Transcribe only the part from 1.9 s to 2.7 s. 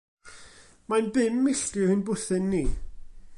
i'n bwthyn ni.